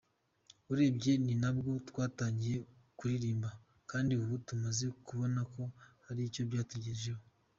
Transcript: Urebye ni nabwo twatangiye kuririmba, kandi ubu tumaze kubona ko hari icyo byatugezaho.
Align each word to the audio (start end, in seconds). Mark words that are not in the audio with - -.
Urebye 0.71 1.11
ni 1.23 1.33
nabwo 1.41 1.71
twatangiye 1.89 2.57
kuririmba, 2.97 3.49
kandi 3.89 4.11
ubu 4.21 4.35
tumaze 4.47 4.85
kubona 5.05 5.39
ko 5.53 5.63
hari 6.05 6.21
icyo 6.29 6.43
byatugezaho. 6.49 7.23